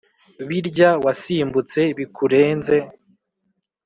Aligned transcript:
birya 0.47 0.89
wasimbutse 1.05 1.79
bikurenze 1.97 2.75